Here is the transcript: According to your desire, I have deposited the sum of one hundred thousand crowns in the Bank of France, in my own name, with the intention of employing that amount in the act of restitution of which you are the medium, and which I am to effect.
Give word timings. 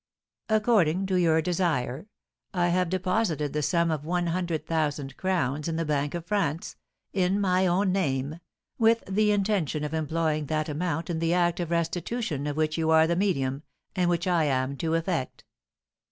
According 0.49 1.05
to 1.05 1.15
your 1.15 1.43
desire, 1.43 2.07
I 2.55 2.69
have 2.69 2.89
deposited 2.89 3.53
the 3.53 3.61
sum 3.61 3.91
of 3.91 4.03
one 4.03 4.25
hundred 4.25 4.65
thousand 4.65 5.15
crowns 5.15 5.67
in 5.67 5.75
the 5.75 5.85
Bank 5.85 6.15
of 6.15 6.25
France, 6.25 6.75
in 7.13 7.39
my 7.39 7.67
own 7.67 7.91
name, 7.91 8.39
with 8.79 9.03
the 9.05 9.29
intention 9.31 9.83
of 9.83 9.93
employing 9.93 10.47
that 10.47 10.67
amount 10.67 11.11
in 11.11 11.19
the 11.19 11.35
act 11.35 11.59
of 11.59 11.69
restitution 11.69 12.47
of 12.47 12.57
which 12.57 12.79
you 12.79 12.89
are 12.89 13.05
the 13.05 13.15
medium, 13.15 13.61
and 13.95 14.09
which 14.09 14.25
I 14.25 14.45
am 14.45 14.75
to 14.77 14.95
effect. 14.95 15.43